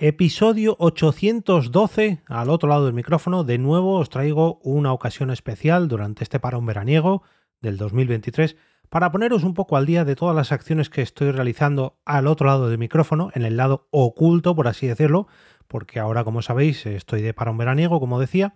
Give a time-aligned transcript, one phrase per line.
[0.00, 6.22] Episodio 812, al otro lado del micrófono, de nuevo os traigo una ocasión especial durante
[6.22, 7.24] este parón veraniego
[7.60, 8.54] del 2023
[8.90, 12.46] para poneros un poco al día de todas las acciones que estoy realizando al otro
[12.46, 15.26] lado del micrófono, en el lado oculto, por así decirlo,
[15.66, 18.54] porque ahora, como sabéis, estoy de parón veraniego, como decía,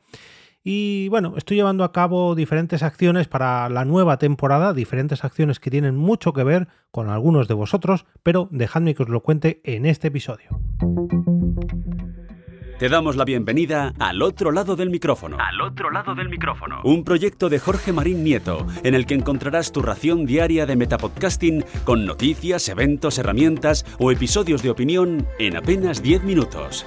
[0.63, 5.73] y bueno, estoy llevando a cabo diferentes acciones para la nueva temporada, diferentes acciones que
[5.73, 9.87] tienen mucho que ver con algunos de vosotros, pero dejadme que os lo cuente en
[9.87, 10.61] este episodio.
[12.83, 15.37] Te damos la bienvenida al otro lado del micrófono.
[15.39, 16.81] Al otro lado del micrófono.
[16.83, 21.65] Un proyecto de Jorge Marín Nieto, en el que encontrarás tu ración diaria de metapodcasting
[21.85, 26.85] con noticias, eventos, herramientas o episodios de opinión en apenas 10 minutos.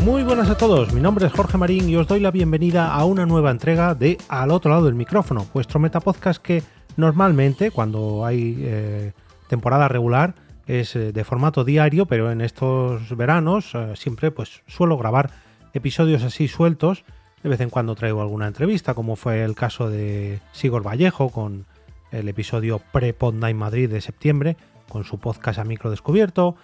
[0.00, 3.04] Muy buenas a todos, mi nombre es Jorge Marín y os doy la bienvenida a
[3.04, 6.64] una nueva entrega de Al otro lado del micrófono, vuestro metapodcast que
[6.96, 9.12] normalmente cuando hay eh,
[9.46, 10.34] temporada regular
[10.66, 15.30] es eh, de formato diario, pero en estos veranos eh, siempre pues suelo grabar
[15.74, 17.04] episodios así sueltos.
[17.42, 21.66] De vez en cuando traigo alguna entrevista, como fue el caso de Sigor Vallejo con
[22.12, 24.56] el episodio pre-Pod Night Madrid de septiembre,
[24.88, 26.56] con su podcast a micro descubierto.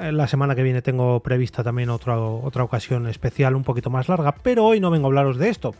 [0.00, 4.08] Eh, la semana que viene tengo prevista también otra, otra ocasión especial un poquito más
[4.08, 5.74] larga, pero hoy no vengo a hablaros de esto.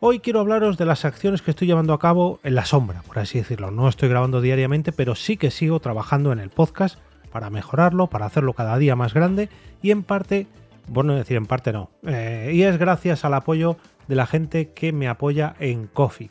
[0.00, 3.18] Hoy quiero hablaros de las acciones que estoy llevando a cabo en la sombra, por
[3.18, 3.72] así decirlo.
[3.72, 7.00] No estoy grabando diariamente, pero sí que sigo trabajando en el podcast
[7.32, 9.48] para mejorarlo, para hacerlo cada día más grande
[9.82, 10.46] y en parte,
[10.86, 13.76] bueno, decir en parte no, eh, y es gracias al apoyo
[14.06, 16.30] de la gente que me apoya en Coffee.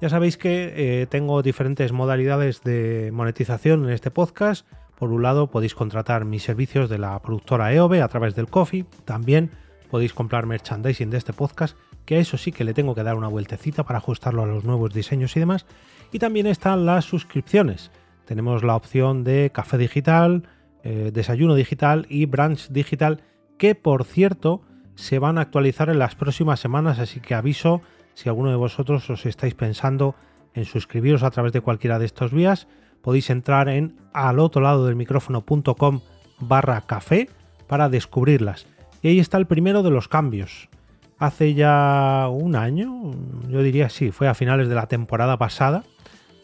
[0.00, 4.66] Ya sabéis que eh, tengo diferentes modalidades de monetización en este podcast.
[4.98, 8.84] Por un lado, podéis contratar mis servicios de la productora EOB a través del Coffee.
[9.04, 9.52] También
[9.86, 13.16] podéis comprar merchandising de este podcast, que a eso sí que le tengo que dar
[13.16, 15.66] una vueltecita para ajustarlo a los nuevos diseños y demás.
[16.12, 17.90] Y también están las suscripciones.
[18.24, 20.48] Tenemos la opción de café digital,
[20.82, 23.22] eh, desayuno digital y brunch digital,
[23.58, 24.62] que por cierto
[24.94, 27.82] se van a actualizar en las próximas semanas, así que aviso
[28.14, 30.14] si alguno de vosotros os estáis pensando
[30.54, 32.66] en suscribiros a través de cualquiera de estos vías
[33.06, 36.00] podéis entrar en al otro lado del micrófono.com
[36.40, 37.28] barra café
[37.68, 38.66] para descubrirlas.
[39.06, 40.68] Y ahí está el primero de los cambios.
[41.16, 43.12] Hace ya un año,
[43.48, 45.84] yo diría sí, fue a finales de la temporada pasada,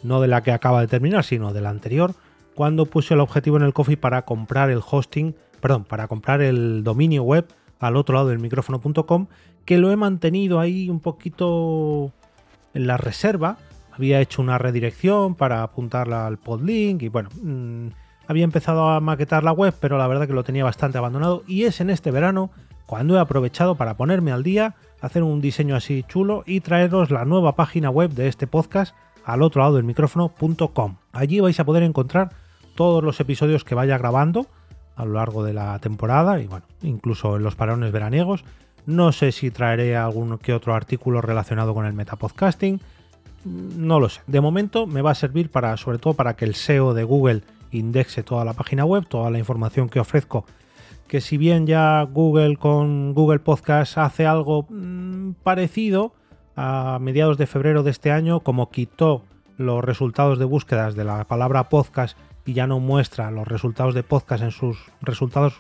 [0.05, 2.15] no de la que acaba de terminar, sino de la anterior,
[2.55, 6.85] cuando puse el objetivo en el coffee para comprar el hosting, perdón, para comprar el
[6.85, 7.49] dominio web
[7.81, 9.27] al otro lado del micrófono.com,
[9.65, 12.13] que lo he mantenido ahí un poquito
[12.75, 13.59] en la reserva,
[13.91, 17.89] había hecho una redirección para apuntarla al podlink y bueno, mm,
[18.33, 21.65] había empezado a maquetar la web, pero la verdad que lo tenía bastante abandonado y
[21.65, 22.51] es en este verano
[22.87, 27.25] cuando he aprovechado para ponerme al día, hacer un diseño así chulo y traeros la
[27.25, 28.95] nueva página web de este podcast
[29.25, 30.97] al otro lado del micrófono.com.
[31.13, 32.31] Allí vais a poder encontrar
[32.75, 34.47] todos los episodios que vaya grabando
[34.97, 38.45] a lo largo de la temporada y bueno, incluso en los parones veraniegos.
[38.85, 42.81] No sé si traeré algún que otro artículo relacionado con el metapodcasting,
[43.45, 44.21] no lo sé.
[44.27, 47.43] De momento me va a servir para, sobre todo para que el SEO de Google
[47.73, 50.45] indexe toda la página web, toda la información que ofrezco.
[51.09, 56.15] Que si bien ya Google con Google Podcast hace algo mm, parecido
[56.57, 59.25] a mediados de febrero de este año, como quitó
[59.57, 64.03] los resultados de búsquedas de la palabra podcast y ya no muestra los resultados de
[64.03, 65.55] podcast en sus resultados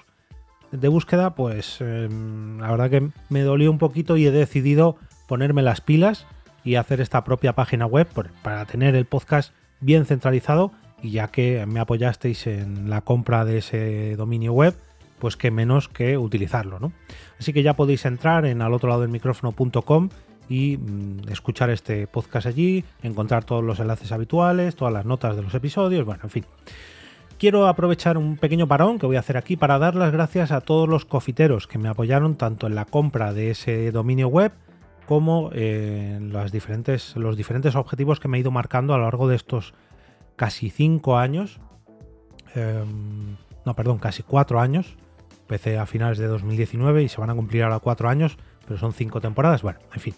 [0.70, 4.96] de búsqueda, pues em, la verdad que me dolió un poquito y he decidido
[5.28, 6.26] ponerme las pilas
[6.64, 8.08] y hacer esta propia página web
[8.42, 10.72] para tener el podcast bien centralizado
[11.02, 14.74] y ya que me apoyasteis en la compra de ese dominio web,
[15.18, 16.92] pues que menos que utilizarlo, ¿no?
[17.38, 20.08] Así que ya podéis entrar en al otro lado del micrófono.com
[20.48, 25.42] y mm, escuchar este podcast allí, encontrar todos los enlaces habituales, todas las notas de
[25.42, 26.44] los episodios, bueno, en fin.
[27.38, 30.60] Quiero aprovechar un pequeño parón que voy a hacer aquí para dar las gracias a
[30.60, 34.52] todos los cofiteros que me apoyaron tanto en la compra de ese dominio web
[35.06, 39.34] como las diferentes, los diferentes objetivos que me he ido marcando a lo largo de
[39.34, 39.74] estos
[40.36, 41.60] casi cinco años.
[42.54, 44.96] Em, no, perdón, casi cuatro años.
[45.42, 48.92] Empecé a finales de 2019 y se van a cumplir ahora cuatro años, pero son
[48.92, 49.62] cinco temporadas.
[49.62, 50.14] Bueno, en fin.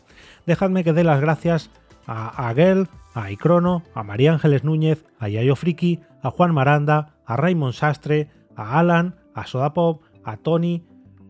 [0.46, 1.70] Dejadme que dé las gracias
[2.06, 7.36] a Aguel, a Icrono, a María Ángeles Núñez, a Yayo Friki, a Juan Maranda, a
[7.36, 10.84] Raymond Sastre, a Alan, a Sodapop, a Tony,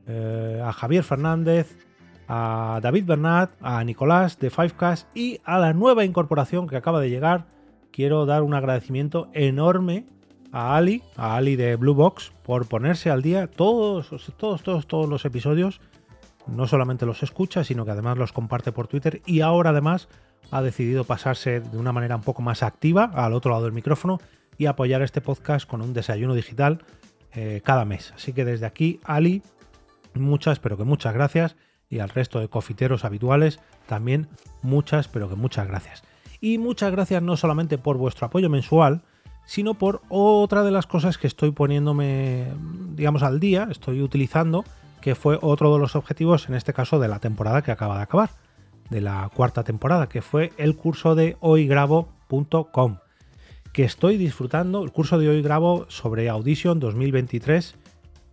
[0.06, 1.76] eh, a Javier Fernández,
[2.28, 7.10] a David Bernat, a Nicolás de Fivecast y a la nueva incorporación que acaba de
[7.10, 7.46] llegar.
[7.94, 10.04] Quiero dar un agradecimiento enorme
[10.50, 15.08] a Ali, a Ali de Blue Box, por ponerse al día todos, todos, todos, todos
[15.08, 15.80] los episodios.
[16.48, 20.08] No solamente los escucha, sino que además los comparte por Twitter y ahora además
[20.50, 24.18] ha decidido pasarse de una manera un poco más activa al otro lado del micrófono
[24.58, 26.84] y apoyar este podcast con un desayuno digital
[27.32, 28.12] eh, cada mes.
[28.16, 29.44] Así que desde aquí, Ali,
[30.14, 31.54] muchas, pero que muchas gracias.
[31.88, 34.26] Y al resto de cofiteros habituales, también
[34.62, 36.02] muchas, pero que muchas gracias.
[36.44, 39.00] Y muchas gracias no solamente por vuestro apoyo mensual,
[39.46, 42.48] sino por otra de las cosas que estoy poniéndome,
[42.94, 44.62] digamos, al día, estoy utilizando,
[45.00, 48.02] que fue otro de los objetivos, en este caso, de la temporada que acaba de
[48.02, 48.28] acabar,
[48.90, 52.98] de la cuarta temporada, que fue el curso de hoygrabo.com,
[53.72, 57.74] que estoy disfrutando, el curso de hoy grabo sobre Audition 2023.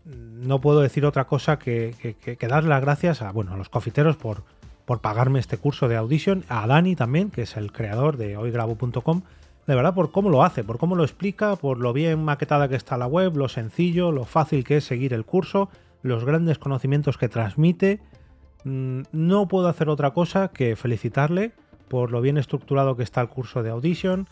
[0.03, 4.17] No puedo decir otra cosa que, que, dar las gracias a, bueno, a los cofiteros
[4.17, 4.43] por,
[4.91, 9.21] por pagarme este curso de Audition, a Dani también, que es el creador de hoygrabo.com,
[9.65, 12.75] de verdad por cómo lo hace, por cómo lo explica, por lo bien maquetada que
[12.75, 15.69] está la web, lo sencillo, lo fácil que es seguir el curso,
[16.01, 18.01] los grandes conocimientos que transmite.
[18.65, 21.53] Mm, no puedo hacer otra cosa que felicitarle
[21.87, 24.27] por lo bien estructurado que está el curso de Audition.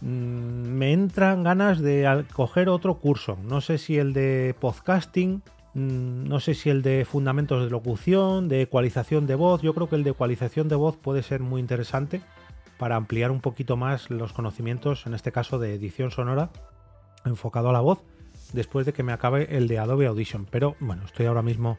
[0.00, 3.36] Mm, me entran ganas de coger otro curso.
[3.46, 5.42] No sé si el de podcasting,
[5.78, 9.62] no sé si el de fundamentos de locución, de ecualización de voz.
[9.62, 12.20] Yo creo que el de ecualización de voz puede ser muy interesante
[12.78, 16.50] para ampliar un poquito más los conocimientos, en este caso de edición sonora,
[17.24, 18.00] enfocado a la voz,
[18.52, 20.46] después de que me acabe el de Adobe Audition.
[20.50, 21.78] Pero bueno, estoy ahora mismo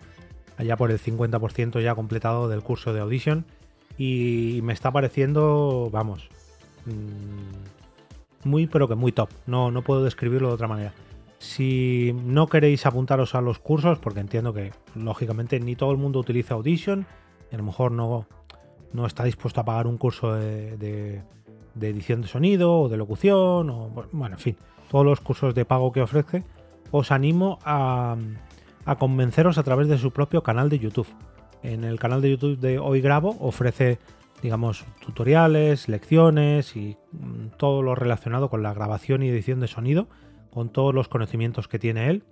[0.57, 3.45] allá por el 50% ya completado del curso de Audition
[3.97, 6.29] y me está pareciendo, vamos,
[6.85, 9.29] mm, muy pero que muy top.
[9.47, 10.93] No, no puedo describirlo de otra manera.
[11.39, 16.19] Si no queréis apuntaros a los cursos, porque entiendo que lógicamente ni todo el mundo
[16.19, 17.06] utiliza Audition,
[17.51, 18.27] a lo mejor no,
[18.94, 21.21] no está dispuesto a pagar un curso de,
[21.80, 24.57] edición de sonido o de locución, o bueno, en fin,
[24.89, 26.44] todos los cursos de pago que ofrece,
[26.91, 28.18] os animo a,
[28.97, 31.07] convenceros a través de su propio canal de YouTube.
[31.62, 34.00] En el canal de YouTube de Hoy Grabo ofrece,
[34.42, 40.07] digamos, tutoriales, lecciones y mm, todo lo relacionado con la grabación y edición de sonido,
[40.51, 42.23] con todos los conocimientos que tiene él.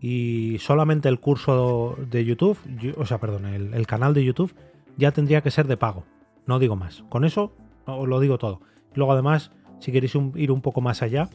[0.00, 2.58] Y solamente el curso de YouTube,
[2.96, 4.54] o sea, perdón, el canal de YouTube
[4.96, 6.04] ya tendría que ser de pago.
[6.46, 7.04] No digo más.
[7.08, 7.52] Con eso
[7.86, 8.60] os lo digo todo.
[8.94, 11.28] Luego además, si queréis ir un poco más allá,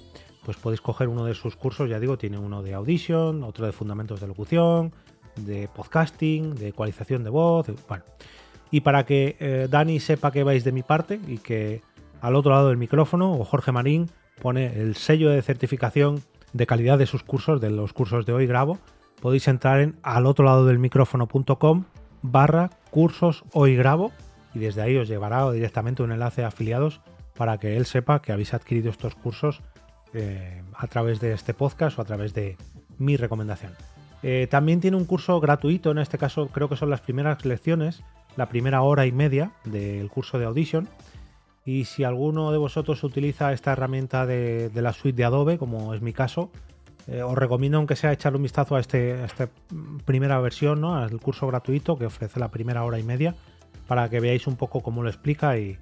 [0.44, 3.71] pues podéis coger uno de sus cursos, ya digo, tiene uno de audition, otro de
[3.71, 4.94] fundamentos de locución,
[5.35, 8.03] de podcasting, de ecualización de voz, bueno.
[8.71, 11.81] Y para que eh, Dani sepa que vais de mi parte y que
[12.21, 14.09] al otro lado del micrófono, o Jorge Marín,
[14.42, 16.22] pone el sello de certificación
[16.54, 18.80] de calidad de sus cursos, de los cursos de hoy grabo,
[19.22, 21.86] podéis entrar en al otro lado del micrófono.com
[22.22, 24.12] barra cursos hoy grabo
[24.54, 27.02] y desde ahí os llevará directamente un enlace a afiliados
[27.36, 29.62] para que él sepa que habéis adquirido estos cursos
[30.14, 32.58] eh, a través de este podcast o a través de
[32.98, 33.74] mi recomendación.
[34.24, 38.02] Eh, también tiene un curso gratuito, en este caso creo que son las primeras lecciones,
[38.38, 40.88] la primera hora y media del curso de Audition.
[41.65, 45.94] Y si alguno de vosotros utiliza esta herramienta de, de la suite de Adobe, como
[45.95, 46.51] es mi caso,
[47.07, 49.50] eh, os recomiendo, aunque sea, echarle un vistazo a, este, esta
[50.06, 50.95] primera versión, ¿no?
[50.95, 53.35] al curso gratuito que ofrece la primera hora y media,
[53.88, 55.77] para que veáis un poco cómo lo explica y,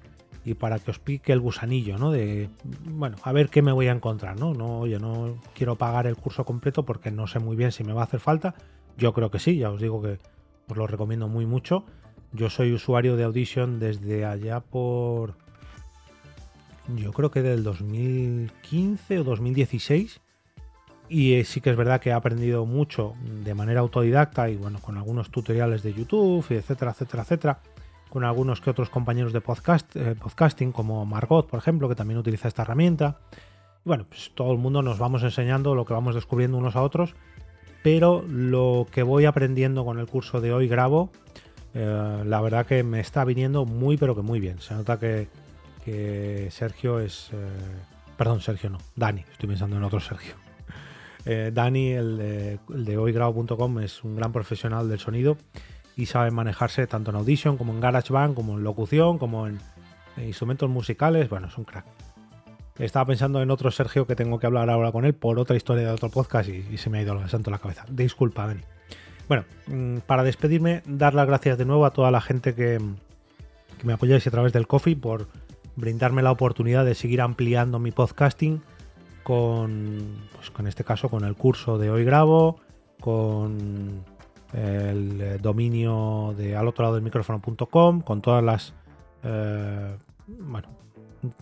[0.59, 2.12] para que os pique el gusanillo, ¿no?
[2.12, 2.50] De,
[2.83, 4.53] bueno, a ver qué me voy a encontrar, ¿no?
[4.53, 7.94] No, oye, no quiero pagar el curso completo porque no sé muy bien si me
[7.94, 8.53] va a hacer falta.
[8.97, 10.19] Yo creo que sí, ya os digo que
[10.68, 11.85] os lo recomiendo muy mucho.
[12.33, 15.35] Yo soy usuario de Audition desde allá por...
[16.97, 20.19] Yo creo que del 2015 o 2016
[21.09, 23.13] y eh, sí que es verdad que he aprendido mucho
[23.44, 27.59] de manera autodidacta y bueno, con algunos tutoriales de YouTube, etcétera, etcétera, etcétera,
[28.09, 32.47] con algunos que otros compañeros de eh, podcasting, como Margot, por ejemplo, que también utiliza
[32.47, 33.19] esta herramienta.
[33.85, 36.81] Y bueno, pues todo el mundo nos vamos enseñando lo que vamos descubriendo unos a
[36.81, 37.16] otros,
[37.83, 41.11] pero lo que voy aprendiendo con el curso de hoy grabo,
[41.73, 44.59] eh, la verdad que me está viniendo muy, pero que muy bien.
[44.59, 45.28] Se nota que,
[46.49, 47.31] Sergio es...
[48.18, 50.35] perdón, Sergio no, Dani, estoy pensando en otro Sergio.
[51.25, 55.37] Eh, Dani, el de, el hoygrabo.com, es un gran profesional del sonido
[55.95, 59.59] y sabe manejarse tanto en Audition como en GarageBand, como en locución, como en,
[60.18, 61.30] instrumentos musicales.
[61.30, 61.85] Bueno, es un crack.
[62.80, 65.83] Estaba pensando en otro Sergio que tengo que hablar ahora con él por otra historia
[65.83, 67.85] de otro podcast y, se me ha ido el santo la cabeza.
[67.90, 68.61] Disculpa, Dani.
[69.28, 72.80] Bueno, mm, para despedirme, dar las gracias de nuevo a toda la gente que,
[73.78, 75.28] que me apoyáis a través del coffee por
[75.75, 78.61] brindarme la oportunidad de seguir ampliando mi podcasting
[79.23, 82.59] con, pues con este caso, con el curso de hoy grabo,
[82.99, 84.03] con
[84.53, 88.73] el dominio de al otro lado del micrófono.com, con todas las
[89.23, 90.69] eh, bueno,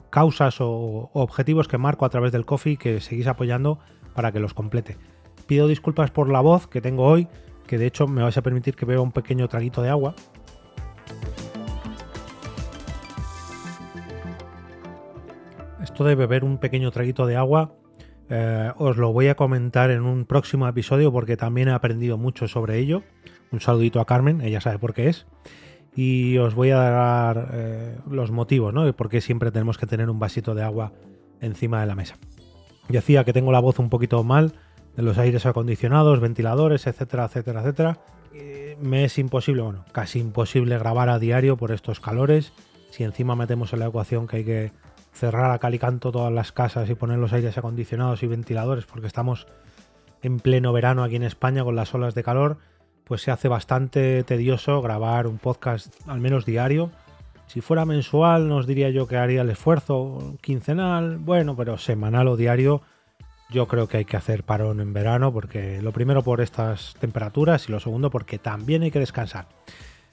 [0.09, 3.79] causas o, objetivos que marco a través del coffee que seguís apoyando
[4.13, 4.97] para que los complete.
[5.47, 7.27] Pido disculpas por la voz que tengo hoy,
[7.67, 10.15] que de hecho me vais a permitir que beba un pequeño traguito de agua.
[15.81, 17.73] Esto de beber un pequeño traguito de agua
[18.33, 22.47] Eh, os lo voy a comentar en un próximo episodio porque también he aprendido mucho
[22.47, 23.03] sobre ello.
[23.51, 25.27] Un saludito a Carmen, ella sabe por qué es.
[25.93, 28.85] Y os voy a dar eh, los motivos, ¿no?
[28.85, 30.93] De por qué siempre tenemos que tener un vasito de agua
[31.41, 32.15] encima de la mesa.
[32.87, 34.53] Decía que tengo la voz un poquito mal
[34.95, 37.99] de los aires acondicionados, ventiladores, etcétera, etcétera, etcétera.
[38.79, 42.53] me es imposible, bueno, casi imposible grabar a diario por estos calores.
[42.91, 44.71] Si encima metemos en la ecuación que hay que
[45.11, 48.85] cerrar a cal y canto todas las casas y poner los aires acondicionados y ventiladores
[48.85, 49.47] porque estamos
[50.21, 52.57] en pleno verano aquí en España con las olas de calor,
[53.03, 56.91] pues se hace bastante tedioso grabar un podcast al menos diario.
[57.47, 62.37] Si fuera mensual, nos diría yo que haría el esfuerzo quincenal, bueno, pero semanal o
[62.37, 62.81] diario,
[63.49, 67.67] yo creo que hay que hacer parón en verano porque lo primero por estas temperaturas
[67.67, 69.47] y lo segundo porque también hay que descansar.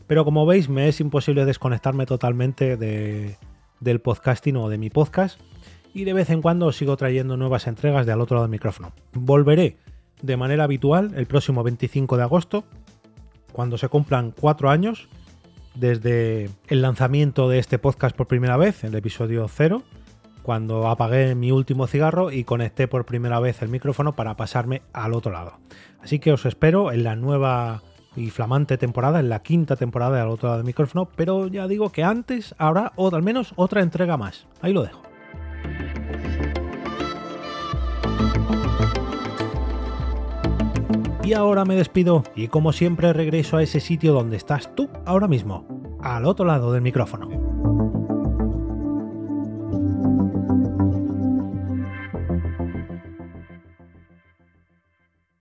[0.08, 3.36] Pero como veis, me es imposible desconectarme totalmente de,
[3.80, 5.40] del podcasting o de mi podcast
[5.94, 8.52] y de vez en cuando os sigo trayendo nuevas entregas de al otro lado del
[8.52, 8.92] micrófono.
[9.12, 9.76] Volveré
[10.22, 12.64] de manera habitual el próximo 25 de agosto,
[13.52, 15.08] cuando se cumplan cuatro años
[15.74, 19.82] desde el lanzamiento de este podcast por primera vez, el episodio 0,
[20.42, 25.14] cuando apagué mi último cigarro y conecté por primera vez el micrófono para pasarme al
[25.14, 25.58] otro lado.
[26.00, 27.82] Así que os espero en la nueva
[28.18, 31.66] y flamante temporada, en la quinta temporada de Al otro lado del micrófono, pero ya
[31.68, 34.46] digo que antes habrá o al menos otra entrega más.
[34.60, 35.02] Ahí lo dejo.
[41.24, 45.28] Y ahora me despido y como siempre regreso a ese sitio donde estás tú ahora
[45.28, 45.66] mismo,
[46.02, 47.47] al otro lado del micrófono.